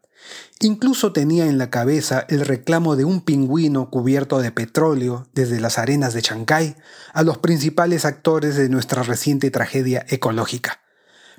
Incluso 0.59 1.13
tenía 1.13 1.47
en 1.47 1.57
la 1.57 1.71
cabeza 1.71 2.27
el 2.29 2.45
reclamo 2.45 2.97
de 2.97 3.05
un 3.05 3.21
pingüino 3.21 3.91
cubierto 3.91 4.41
de 4.41 4.51
petróleo 4.51 5.29
desde 5.35 5.61
las 5.61 5.79
arenas 5.79 6.13
de 6.13 6.23
Chancay 6.23 6.75
a 7.13 7.23
los 7.23 7.39
principales 7.39 8.05
actores 8.05 8.57
de 8.57 8.69
nuestra 8.69 9.05
reciente 9.05 9.53
tragedia 9.53 10.05
ecológica. 10.09 10.81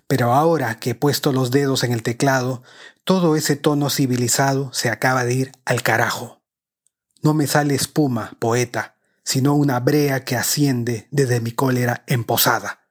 Pero 0.07 0.31
ahora 0.31 0.79
que 0.79 0.91
he 0.91 0.95
puesto 0.95 1.33
los 1.33 1.51
dedos 1.51 1.83
en 1.83 1.91
el 1.91 2.01
teclado, 2.01 2.63
todo 3.03 3.35
ese 3.35 3.57
tono 3.57 3.89
civilizado 3.89 4.71
se 4.71 4.89
acaba 4.89 5.25
de 5.25 5.33
ir 5.33 5.51
al 5.65 5.83
carajo. 5.83 6.37
No 7.21 7.33
me 7.33 7.47
sale 7.47 7.75
espuma, 7.75 8.37
poeta, 8.39 8.95
sino 9.23 9.55
una 9.55 9.79
brea 9.79 10.23
que 10.23 10.35
asciende 10.35 11.07
desde 11.11 11.41
mi 11.41 11.51
cólera 11.51 12.03
emposada. 12.07 12.81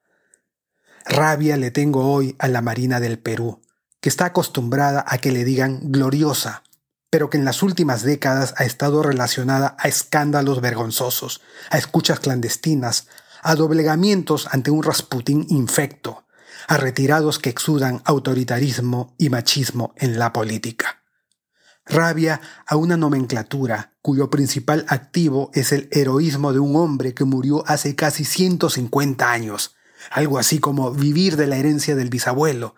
Rabia 1.05 1.57
le 1.57 1.71
tengo 1.71 2.13
hoy 2.13 2.35
a 2.39 2.49
la 2.49 2.61
Marina 2.61 2.99
del 2.99 3.19
Perú, 3.19 3.63
que 4.01 4.09
está 4.09 4.27
acostumbrada 4.27 5.05
a 5.07 5.19
que 5.19 5.31
le 5.31 5.45
digan 5.45 5.93
gloriosa, 5.93 6.65
pero 7.09 7.31
que 7.31 7.39
en 7.39 7.45
las 7.45 7.63
últimas 7.63 8.03
décadas 8.03 8.55
ha 8.57 8.65
estado 8.65 9.03
relacionada 9.03 9.77
a 9.79 9.89
escándalos 9.89 10.61
vergonzosos, 10.61 11.41
a 11.71 11.79
escuchas 11.79 12.19
clandestinas, 12.19 13.07
a 13.43 13.55
doblegamientos 13.55 14.49
ante 14.51 14.73
un 14.73 14.83
Rasputín 14.83 15.47
infecto, 15.49 16.27
a 16.67 16.77
retirados 16.77 17.39
que 17.39 17.51
exudan 17.51 18.03
autoritarismo 18.05 19.15
y 19.19 19.31
machismo 19.31 19.95
en 19.97 20.19
la 20.19 20.33
política 20.33 21.06
rabia 21.87 22.41
a 22.67 22.77
una 22.77 22.97
nomenclatura 22.97 23.92
cuyo 24.03 24.29
principal 24.31 24.84
activo 24.89 25.51
es 25.55 25.73
el 25.73 25.89
heroísmo 25.93 26.53
de 26.53 26.59
un 26.59 26.77
hombre 26.77 27.15
que 27.15 27.25
murió 27.25 27.65
hace 27.67 27.95
casi 27.95 28.25
150 28.25 29.31
años, 29.31 29.75
algo 30.11 30.39
así 30.39 30.59
como 30.59 30.93
vivir 30.93 31.37
de 31.37 31.47
la 31.47 31.56
herencia 31.56 31.97
del 31.97 32.11
bisabuelo, 32.11 32.75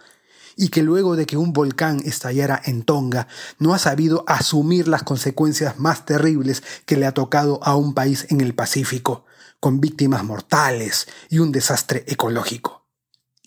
y 0.57 0.69
que 0.69 0.83
luego 0.83 1.17
de 1.17 1.27
que 1.27 1.37
un 1.37 1.53
volcán 1.53 2.01
estallara 2.05 2.61
en 2.65 2.83
Tonga 2.83 3.29
no 3.59 3.75
ha 3.75 3.79
sabido 3.79 4.25
asumir 4.27 4.89
las 4.89 5.05
consecuencias 5.05 5.79
más 5.79 6.05
terribles 6.05 6.63
que 6.85 6.97
le 6.97 7.07
ha 7.07 7.13
tocado 7.13 7.61
a 7.63 7.77
un 7.77 7.95
país 7.95 8.27
en 8.31 8.41
el 8.41 8.55
Pacífico, 8.55 9.25
con 9.61 9.81
víctimas 9.81 10.25
mortales 10.25 11.09
y 11.29 11.39
un 11.39 11.53
desastre 11.53 12.05
ecológico. 12.07 12.78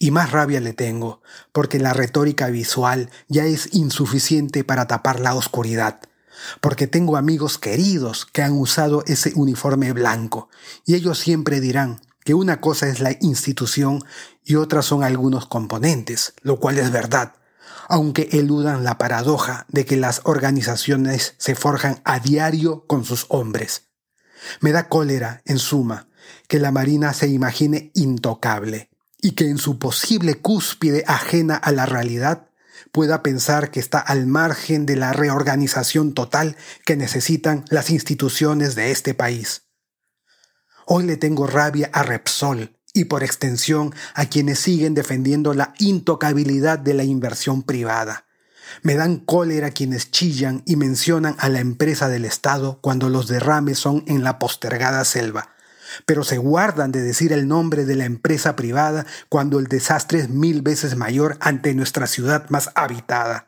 Y 0.03 0.09
más 0.09 0.31
rabia 0.31 0.59
le 0.61 0.73
tengo, 0.73 1.21
porque 1.51 1.77
la 1.77 1.93
retórica 1.93 2.47
visual 2.47 3.11
ya 3.27 3.45
es 3.45 3.69
insuficiente 3.71 4.63
para 4.63 4.87
tapar 4.87 5.19
la 5.19 5.35
oscuridad, 5.35 5.99
porque 6.59 6.87
tengo 6.87 7.17
amigos 7.17 7.59
queridos 7.59 8.25
que 8.25 8.41
han 8.41 8.53
usado 8.53 9.03
ese 9.05 9.31
uniforme 9.35 9.93
blanco, 9.93 10.49
y 10.87 10.95
ellos 10.95 11.19
siempre 11.19 11.59
dirán 11.59 12.01
que 12.25 12.33
una 12.33 12.61
cosa 12.61 12.87
es 12.87 12.99
la 12.99 13.15
institución 13.21 14.03
y 14.43 14.55
otra 14.55 14.81
son 14.81 15.03
algunos 15.03 15.45
componentes, 15.45 16.33
lo 16.41 16.59
cual 16.59 16.79
es 16.79 16.91
verdad, 16.91 17.35
aunque 17.87 18.27
eludan 18.31 18.83
la 18.83 18.97
paradoja 18.97 19.67
de 19.69 19.85
que 19.85 19.97
las 19.97 20.21
organizaciones 20.23 21.35
se 21.37 21.53
forjan 21.53 22.01
a 22.05 22.17
diario 22.17 22.87
con 22.87 23.05
sus 23.05 23.27
hombres. 23.29 23.83
Me 24.61 24.71
da 24.71 24.89
cólera, 24.89 25.43
en 25.45 25.59
suma, 25.59 26.07
que 26.47 26.57
la 26.57 26.71
Marina 26.71 27.13
se 27.13 27.27
imagine 27.27 27.91
intocable 27.93 28.90
y 29.21 29.31
que 29.31 29.47
en 29.47 29.57
su 29.57 29.77
posible 29.79 30.35
cúspide 30.35 31.03
ajena 31.07 31.55
a 31.55 31.71
la 31.71 31.85
realidad 31.85 32.47
pueda 32.91 33.23
pensar 33.23 33.71
que 33.71 33.79
está 33.79 33.99
al 33.99 34.27
margen 34.27 34.85
de 34.85 34.95
la 34.95 35.13
reorganización 35.13 36.13
total 36.13 36.57
que 36.85 36.97
necesitan 36.97 37.63
las 37.69 37.89
instituciones 37.89 38.75
de 38.75 38.91
este 38.91 39.13
país. 39.13 39.63
Hoy 40.85 41.05
le 41.05 41.15
tengo 41.15 41.47
rabia 41.47 41.89
a 41.93 42.03
Repsol 42.03 42.77
y 42.93 43.05
por 43.05 43.23
extensión 43.23 43.93
a 44.13 44.25
quienes 44.25 44.59
siguen 44.59 44.93
defendiendo 44.93 45.53
la 45.53 45.73
intocabilidad 45.79 46.79
de 46.79 46.93
la 46.93 47.03
inversión 47.03 47.63
privada. 47.63 48.25
Me 48.83 48.95
dan 48.95 49.17
cólera 49.17 49.71
quienes 49.71 50.11
chillan 50.11 50.63
y 50.65 50.75
mencionan 50.75 51.35
a 51.39 51.49
la 51.49 51.59
empresa 51.59 52.09
del 52.09 52.25
Estado 52.25 52.79
cuando 52.81 53.09
los 53.09 53.27
derrames 53.27 53.79
son 53.79 54.03
en 54.07 54.23
la 54.23 54.39
postergada 54.39 55.05
selva, 55.05 55.53
pero 56.05 56.23
se 56.23 56.37
guardan 56.37 56.91
de 56.91 57.01
decir 57.01 57.33
el 57.33 57.47
nombre 57.47 57.85
de 57.85 57.95
la 57.95 58.05
empresa 58.05 58.55
privada 58.55 59.05
cuando 59.29 59.59
el 59.59 59.67
desastre 59.67 60.19
es 60.19 60.29
mil 60.29 60.61
veces 60.61 60.95
mayor 60.95 61.37
ante 61.39 61.73
nuestra 61.73 62.07
ciudad 62.07 62.49
más 62.49 62.71
habitada. 62.75 63.47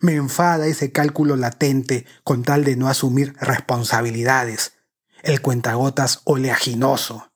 Me 0.00 0.14
enfada 0.14 0.66
ese 0.66 0.92
cálculo 0.92 1.36
latente 1.36 2.06
con 2.24 2.42
tal 2.42 2.64
de 2.64 2.76
no 2.76 2.88
asumir 2.88 3.34
responsabilidades. 3.40 4.74
El 5.22 5.40
cuentagotas 5.40 6.20
oleaginoso. 6.24 7.30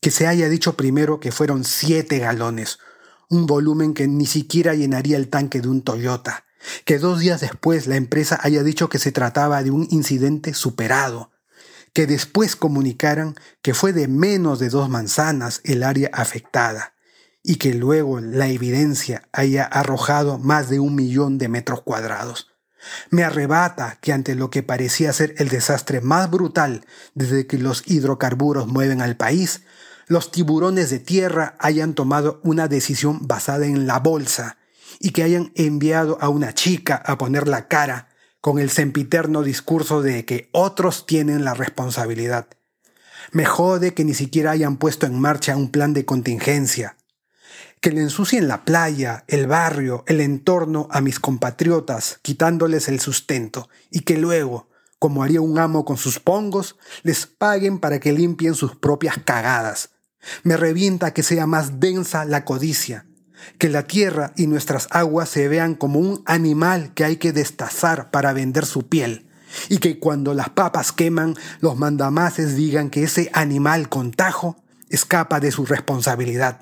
Que 0.00 0.10
se 0.10 0.26
haya 0.26 0.48
dicho 0.48 0.76
primero 0.76 1.20
que 1.20 1.32
fueron 1.32 1.64
siete 1.64 2.18
galones, 2.18 2.78
un 3.28 3.46
volumen 3.46 3.94
que 3.94 4.08
ni 4.08 4.26
siquiera 4.26 4.74
llenaría 4.74 5.16
el 5.16 5.28
tanque 5.28 5.60
de 5.60 5.68
un 5.68 5.82
Toyota. 5.82 6.44
Que 6.84 6.98
dos 6.98 7.20
días 7.20 7.40
después 7.40 7.86
la 7.86 7.96
empresa 7.96 8.38
haya 8.42 8.62
dicho 8.62 8.88
que 8.88 8.98
se 8.98 9.12
trataba 9.12 9.62
de 9.62 9.70
un 9.70 9.86
incidente 9.90 10.54
superado 10.54 11.32
que 11.92 12.06
después 12.06 12.56
comunicaran 12.56 13.34
que 13.60 13.74
fue 13.74 13.92
de 13.92 14.08
menos 14.08 14.58
de 14.58 14.68
dos 14.68 14.88
manzanas 14.88 15.60
el 15.64 15.82
área 15.82 16.10
afectada 16.12 16.94
y 17.42 17.56
que 17.56 17.74
luego 17.74 18.20
la 18.20 18.48
evidencia 18.48 19.28
haya 19.32 19.64
arrojado 19.64 20.38
más 20.38 20.68
de 20.68 20.80
un 20.80 20.94
millón 20.94 21.38
de 21.38 21.48
metros 21.48 21.82
cuadrados. 21.82 22.48
Me 23.10 23.24
arrebata 23.24 23.98
que 24.00 24.12
ante 24.12 24.34
lo 24.34 24.50
que 24.50 24.62
parecía 24.62 25.12
ser 25.12 25.34
el 25.38 25.48
desastre 25.48 26.00
más 26.00 26.30
brutal 26.30 26.84
desde 27.14 27.46
que 27.46 27.58
los 27.58 27.82
hidrocarburos 27.86 28.66
mueven 28.66 29.00
al 29.00 29.16
país, 29.16 29.62
los 30.06 30.30
tiburones 30.30 30.90
de 30.90 30.98
tierra 30.98 31.56
hayan 31.58 31.94
tomado 31.94 32.40
una 32.42 32.68
decisión 32.68 33.26
basada 33.26 33.66
en 33.66 33.86
la 33.86 33.98
bolsa 33.98 34.56
y 34.98 35.10
que 35.10 35.22
hayan 35.22 35.52
enviado 35.54 36.18
a 36.20 36.28
una 36.28 36.54
chica 36.54 36.96
a 36.96 37.18
poner 37.18 37.48
la 37.48 37.68
cara 37.68 38.08
con 38.42 38.58
el 38.58 38.70
sempiterno 38.70 39.44
discurso 39.44 40.02
de 40.02 40.26
que 40.26 40.50
otros 40.50 41.06
tienen 41.06 41.44
la 41.44 41.54
responsabilidad. 41.54 42.48
Me 43.30 43.46
jode 43.46 43.94
que 43.94 44.04
ni 44.04 44.14
siquiera 44.14 44.50
hayan 44.50 44.78
puesto 44.78 45.06
en 45.06 45.18
marcha 45.18 45.56
un 45.56 45.70
plan 45.70 45.94
de 45.94 46.04
contingencia, 46.04 46.96
que 47.80 47.92
le 47.92 48.00
ensucien 48.00 48.48
la 48.48 48.64
playa, 48.64 49.24
el 49.28 49.46
barrio, 49.46 50.02
el 50.08 50.20
entorno 50.20 50.88
a 50.90 51.00
mis 51.00 51.20
compatriotas, 51.20 52.18
quitándoles 52.22 52.88
el 52.88 52.98
sustento, 52.98 53.68
y 53.90 54.00
que 54.00 54.18
luego, 54.18 54.68
como 54.98 55.22
haría 55.22 55.40
un 55.40 55.60
amo 55.60 55.84
con 55.84 55.96
sus 55.96 56.18
pongos, 56.18 56.76
les 57.04 57.26
paguen 57.26 57.78
para 57.78 58.00
que 58.00 58.12
limpien 58.12 58.56
sus 58.56 58.74
propias 58.74 59.18
cagadas. 59.24 59.90
Me 60.42 60.56
revienta 60.56 61.14
que 61.14 61.22
sea 61.22 61.46
más 61.46 61.78
densa 61.78 62.24
la 62.24 62.44
codicia, 62.44 63.06
que 63.58 63.68
la 63.68 63.86
tierra 63.86 64.32
y 64.36 64.46
nuestras 64.46 64.88
aguas 64.90 65.28
se 65.28 65.48
vean 65.48 65.74
como 65.74 65.98
un 65.98 66.22
animal 66.26 66.92
que 66.94 67.04
hay 67.04 67.16
que 67.16 67.32
destazar 67.32 68.10
para 68.10 68.32
vender 68.32 68.66
su 68.66 68.88
piel, 68.88 69.26
y 69.68 69.78
que 69.78 69.98
cuando 69.98 70.34
las 70.34 70.50
papas 70.50 70.92
queman, 70.92 71.34
los 71.60 71.76
mandamases 71.76 72.56
digan 72.56 72.90
que 72.90 73.04
ese 73.04 73.30
animal 73.32 73.88
con 73.88 74.12
tajo 74.12 74.56
escapa 74.88 75.40
de 75.40 75.50
su 75.50 75.66
responsabilidad. 75.66 76.60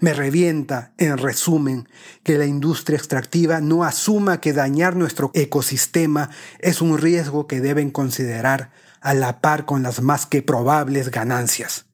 Me 0.00 0.12
revienta, 0.12 0.92
en 0.98 1.18
resumen, 1.18 1.88
que 2.22 2.36
la 2.36 2.46
industria 2.46 2.96
extractiva 2.96 3.60
no 3.60 3.84
asuma 3.84 4.40
que 4.40 4.52
dañar 4.52 4.94
nuestro 4.94 5.30
ecosistema 5.34 6.30
es 6.58 6.80
un 6.80 6.98
riesgo 6.98 7.46
que 7.46 7.60
deben 7.60 7.90
considerar 7.90 8.70
a 9.00 9.14
la 9.14 9.40
par 9.40 9.64
con 9.64 9.82
las 9.82 10.02
más 10.02 10.26
que 10.26 10.42
probables 10.42 11.10
ganancias 11.10 11.86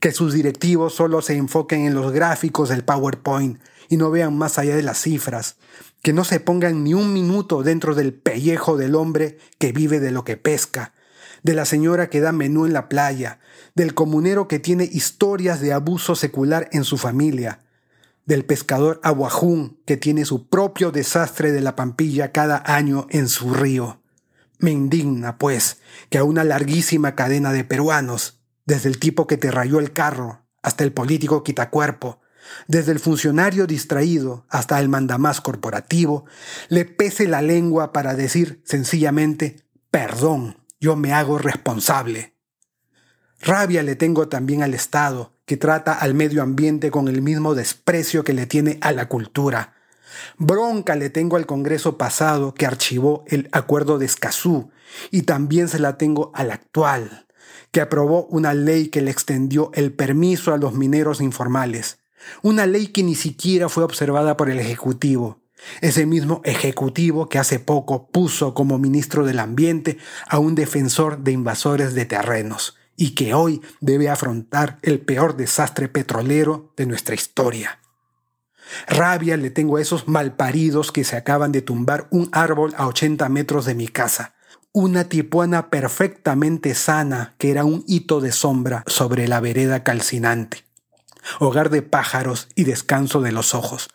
que 0.00 0.12
sus 0.12 0.32
directivos 0.32 0.94
solo 0.94 1.20
se 1.20 1.36
enfoquen 1.36 1.86
en 1.86 1.94
los 1.94 2.10
gráficos 2.10 2.70
del 2.70 2.84
PowerPoint 2.84 3.60
y 3.88 3.98
no 3.98 4.10
vean 4.10 4.36
más 4.36 4.58
allá 4.58 4.74
de 4.74 4.82
las 4.82 4.98
cifras, 4.98 5.56
que 6.02 6.14
no 6.14 6.24
se 6.24 6.40
pongan 6.40 6.82
ni 6.84 6.94
un 6.94 7.12
minuto 7.12 7.62
dentro 7.62 7.94
del 7.94 8.14
pellejo 8.14 8.78
del 8.78 8.94
hombre 8.94 9.38
que 9.58 9.72
vive 9.72 10.00
de 10.00 10.10
lo 10.10 10.24
que 10.24 10.38
pesca, 10.38 10.94
de 11.42 11.54
la 11.54 11.66
señora 11.66 12.08
que 12.08 12.20
da 12.20 12.32
menú 12.32 12.64
en 12.64 12.72
la 12.72 12.88
playa, 12.88 13.40
del 13.74 13.92
comunero 13.94 14.48
que 14.48 14.58
tiene 14.58 14.84
historias 14.84 15.60
de 15.60 15.74
abuso 15.74 16.14
secular 16.14 16.68
en 16.72 16.84
su 16.84 16.96
familia, 16.96 17.60
del 18.24 18.46
pescador 18.46 19.00
aguajún 19.02 19.80
que 19.84 19.98
tiene 19.98 20.24
su 20.24 20.48
propio 20.48 20.92
desastre 20.92 21.52
de 21.52 21.60
la 21.60 21.76
pampilla 21.76 22.32
cada 22.32 22.62
año 22.64 23.06
en 23.10 23.28
su 23.28 23.52
río. 23.52 24.00
Me 24.58 24.70
indigna, 24.70 25.36
pues, 25.36 25.78
que 26.10 26.18
a 26.18 26.24
una 26.24 26.44
larguísima 26.44 27.14
cadena 27.14 27.52
de 27.52 27.64
peruanos 27.64 28.39
desde 28.70 28.88
el 28.88 29.00
tipo 29.00 29.26
que 29.26 29.36
te 29.36 29.50
rayó 29.50 29.80
el 29.80 29.92
carro 29.92 30.46
hasta 30.62 30.84
el 30.84 30.92
político 30.92 31.42
quitacuerpo, 31.42 32.20
desde 32.68 32.92
el 32.92 33.00
funcionario 33.00 33.66
distraído 33.66 34.46
hasta 34.48 34.78
el 34.78 34.88
mandamás 34.88 35.40
corporativo, 35.40 36.24
le 36.68 36.84
pese 36.84 37.26
la 37.26 37.42
lengua 37.42 37.92
para 37.92 38.14
decir 38.14 38.62
sencillamente, 38.64 39.64
perdón, 39.90 40.56
yo 40.78 40.94
me 40.94 41.12
hago 41.12 41.36
responsable. 41.36 42.36
Rabia 43.40 43.82
le 43.82 43.96
tengo 43.96 44.28
también 44.28 44.62
al 44.62 44.74
Estado, 44.74 45.34
que 45.46 45.56
trata 45.56 45.92
al 45.94 46.14
medio 46.14 46.40
ambiente 46.40 46.92
con 46.92 47.08
el 47.08 47.22
mismo 47.22 47.56
desprecio 47.56 48.22
que 48.22 48.34
le 48.34 48.46
tiene 48.46 48.78
a 48.82 48.92
la 48.92 49.08
cultura. 49.08 49.74
Bronca 50.38 50.94
le 50.94 51.10
tengo 51.10 51.36
al 51.36 51.46
Congreso 51.46 51.98
pasado 51.98 52.54
que 52.54 52.66
archivó 52.66 53.24
el 53.26 53.48
acuerdo 53.50 53.98
de 53.98 54.06
Escazú 54.06 54.70
y 55.10 55.22
también 55.22 55.66
se 55.66 55.80
la 55.80 55.98
tengo 55.98 56.30
al 56.34 56.52
actual, 56.52 57.26
que 57.72 57.80
aprobó 57.80 58.26
una 58.26 58.54
ley 58.54 58.88
que 58.88 59.00
le 59.00 59.10
extendió 59.10 59.70
el 59.74 59.92
permiso 59.92 60.52
a 60.52 60.58
los 60.58 60.74
mineros 60.74 61.20
informales, 61.20 61.98
una 62.42 62.66
ley 62.66 62.88
que 62.88 63.02
ni 63.02 63.14
siquiera 63.14 63.68
fue 63.68 63.84
observada 63.84 64.36
por 64.36 64.50
el 64.50 64.58
Ejecutivo, 64.58 65.40
ese 65.80 66.06
mismo 66.06 66.40
Ejecutivo 66.44 67.28
que 67.28 67.38
hace 67.38 67.58
poco 67.58 68.08
puso 68.08 68.54
como 68.54 68.78
ministro 68.78 69.24
del 69.24 69.38
Ambiente 69.38 69.98
a 70.28 70.38
un 70.38 70.54
defensor 70.54 71.18
de 71.18 71.32
invasores 71.32 71.94
de 71.94 72.06
terrenos 72.06 72.76
y 72.96 73.14
que 73.14 73.34
hoy 73.34 73.62
debe 73.80 74.10
afrontar 74.10 74.78
el 74.82 75.00
peor 75.00 75.36
desastre 75.36 75.88
petrolero 75.88 76.72
de 76.76 76.86
nuestra 76.86 77.14
historia. 77.14 77.80
Rabia 78.86 79.36
le 79.36 79.50
tengo 79.50 79.76
a 79.76 79.80
esos 79.80 80.06
malparidos 80.06 80.92
que 80.92 81.04
se 81.04 81.16
acaban 81.16 81.52
de 81.52 81.62
tumbar 81.62 82.08
un 82.10 82.28
árbol 82.32 82.74
a 82.76 82.86
80 82.86 83.28
metros 83.28 83.64
de 83.64 83.74
mi 83.74 83.88
casa, 83.88 84.34
una 84.72 85.04
tipuana 85.04 85.68
perfectamente 85.68 86.74
sana 86.76 87.34
que 87.38 87.50
era 87.50 87.64
un 87.64 87.84
hito 87.88 88.20
de 88.20 88.30
sombra 88.30 88.84
sobre 88.86 89.26
la 89.26 89.40
vereda 89.40 89.82
calcinante, 89.82 90.64
hogar 91.40 91.70
de 91.70 91.82
pájaros 91.82 92.48
y 92.54 92.64
descanso 92.64 93.20
de 93.20 93.32
los 93.32 93.54
ojos. 93.54 93.90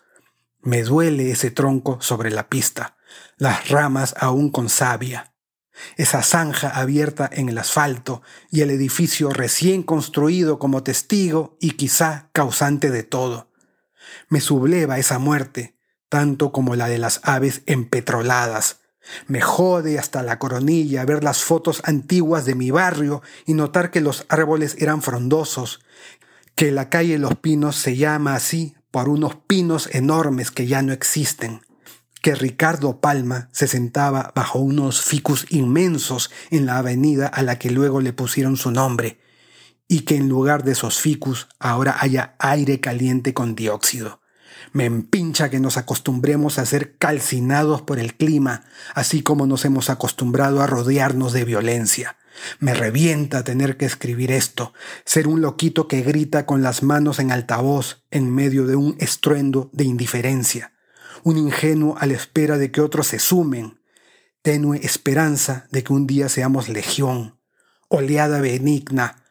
Me 0.62 0.83
duele 0.83 1.31
ese 1.31 1.50
tronco 1.50 2.01
sobre 2.01 2.30
la 2.30 2.50
pista, 2.50 2.98
las 3.38 3.69
ramas 3.69 4.16
aún 4.19 4.50
con 4.50 4.68
savia, 4.68 5.33
esa 5.95 6.22
zanja 6.24 6.69
abierta 6.69 7.30
en 7.31 7.48
el 7.48 7.57
asfalto 7.57 8.22
y 8.51 8.62
el 8.62 8.69
edificio 8.69 9.30
recién 9.30 9.81
construido 9.81 10.60
como 10.60 10.83
testigo 10.83 11.57
y 11.62 11.72
quizá 11.72 12.30
causante 12.33 12.89
de 12.92 13.04
todo. 13.04 13.50
Me 14.27 14.42
subleva 14.42 14.98
esa 14.98 15.19
muerte, 15.19 15.77
tanto 16.10 16.51
como 16.51 16.75
la 16.75 16.88
de 16.88 16.98
las 16.98 17.22
aves 17.24 17.62
empetroladas, 17.66 18.81
me 19.28 19.42
jode 19.42 20.00
hasta 20.00 20.24
la 20.24 20.40
coronilla 20.40 21.06
ver 21.06 21.24
las 21.24 21.44
fotos 21.44 21.81
antiguas 21.84 22.46
de 22.46 22.56
mi 22.56 22.72
barrio 22.72 23.22
y 23.46 23.54
notar 23.54 23.92
que 23.92 24.02
los 24.02 24.25
árboles 24.30 24.75
eran 24.80 25.02
frondosos, 25.02 25.81
que 26.56 26.72
la 26.72 26.90
calle 26.90 27.19
Los 27.19 27.36
Pinos 27.36 27.75
se 27.75 27.96
llama 27.98 28.36
así 28.36 28.75
por 28.92 29.10
unos 29.10 29.36
pinos 29.36 29.90
enormes 29.92 30.52
que 30.52 30.68
ya 30.68 30.81
no 30.81 30.94
existen, 30.94 31.62
que 32.22 32.34
Ricardo 32.34 33.02
Palma 33.02 33.50
se 33.52 33.68
sentaba 33.68 34.31
bajo 34.34 34.60
unos 34.60 35.02
ficus 35.02 35.46
inmensos 35.50 36.31
en 36.50 36.66
la 36.66 36.78
avenida 36.78 37.28
a 37.28 37.44
la 37.44 37.60
que 37.60 37.72
luego 37.72 38.00
le 38.00 38.13
pusieron 38.13 38.56
su 38.56 38.72
nombre, 38.72 39.19
y 39.88 40.01
que 40.01 40.16
en 40.16 40.30
lugar 40.30 40.63
de 40.63 40.72
esos 40.72 41.00
ficus 41.00 41.48
ahora 41.60 41.98
haya 42.00 42.36
aire 42.40 42.80
caliente 42.80 43.34
con 43.34 43.54
dióxido. 43.54 44.22
Me 44.72 44.86
empincha 44.86 45.50
que 45.50 45.60
nos 45.60 45.78
acostumbremos 45.78 46.60
a 46.60 46.66
ser 46.66 46.98
calcinados 46.98 47.81
por 47.81 48.00
el 48.00 48.16
clima, 48.16 48.63
así 48.94 49.22
como 49.22 49.48
nos 49.48 49.66
hemos 49.66 49.90
acostumbrado 49.90 50.62
a 50.62 50.68
rodearnos 50.68 51.34
de 51.34 51.46
violencia. 51.46 52.18
Me 52.60 52.74
revienta 52.74 53.44
tener 53.44 53.78
que 53.78 53.86
escribir 53.86 54.31
esto, 54.31 54.74
ser 55.06 55.28
un 55.28 55.42
loquito 55.42 55.88
que 55.88 56.02
grita 56.02 56.46
con 56.46 56.62
las 56.62 56.84
manos 56.84 57.19
en 57.19 57.31
altavoz 57.31 58.04
en 58.12 58.34
medio 58.34 58.66
de 58.66 58.75
un 58.75 58.96
estruendo 59.00 59.69
de 59.74 59.86
indiferencia, 59.86 60.74
un 61.24 61.38
ingenuo 61.38 61.96
a 61.98 62.06
la 62.06 62.13
espera 62.13 62.58
de 62.58 62.72
que 62.72 62.81
otros 62.81 63.08
se 63.08 63.19
sumen, 63.19 63.80
tenue 64.42 64.80
esperanza 64.84 65.68
de 65.72 65.84
que 65.84 65.94
un 65.94 66.08
día 66.08 66.30
seamos 66.30 66.69
legión, 66.69 67.40
oleada 67.88 68.42
benigna, 68.42 69.24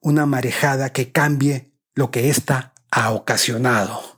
una 0.00 0.26
marejada 0.26 0.92
que 0.92 1.12
cambie 1.12 1.72
lo 1.94 2.10
que 2.10 2.28
ésta 2.28 2.74
ha 2.90 3.12
ocasionado. 3.12 4.17